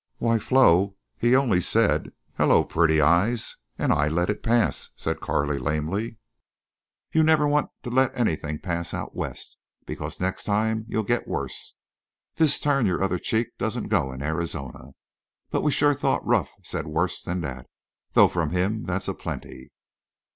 "Why, 0.17 0.39
Flo—he 0.39 1.35
only 1.35 1.61
said, 1.61 2.09
'Hello, 2.35 2.63
pretty 2.63 2.99
eyes,' 2.99 3.57
and 3.77 3.93
I 3.93 4.07
let 4.07 4.31
it 4.31 4.41
pass!" 4.41 4.89
said 4.95 5.19
Carley, 5.21 5.59
lamely. 5.59 6.17
"You 7.11 7.21
never 7.21 7.47
want 7.47 7.69
to 7.83 7.91
let 7.91 8.17
anything 8.19 8.57
pass, 8.57 8.95
out 8.95 9.15
West. 9.15 9.57
Because 9.85 10.19
next 10.19 10.45
time 10.45 10.85
you'll 10.87 11.03
get 11.03 11.27
worse. 11.27 11.75
This 12.37 12.59
turn 12.59 12.87
your 12.87 13.03
other 13.03 13.19
cheek 13.19 13.49
doesn't 13.59 13.89
go 13.89 14.11
in 14.11 14.23
Arizona. 14.23 14.93
But 15.51 15.61
we 15.61 15.69
shore 15.71 15.93
thought 15.93 16.25
Ruff 16.25 16.55
said 16.63 16.87
worse 16.87 17.21
than 17.21 17.41
that. 17.41 17.67
Though 18.13 18.27
from 18.27 18.49
him 18.49 18.85
that's 18.85 19.07
aplenty." 19.07 19.71